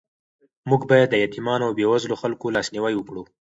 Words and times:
موږ 0.69 0.81
باید 0.91 1.07
د 1.11 1.15
یتیمانو 1.23 1.65
او 1.67 1.75
بېوزلو 1.77 2.19
خلکو 2.21 2.53
لاسنیوی 2.55 2.93
وکړو. 2.97 3.23